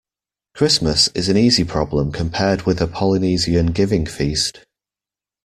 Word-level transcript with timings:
Christmas 0.55 1.09
is 1.09 1.29
an 1.29 1.37
easy 1.37 1.63
problem 1.63 2.11
compared 2.11 2.63
with 2.63 2.81
a 2.81 2.87
Polynesian 2.87 3.67
giving-feast. 3.67 4.65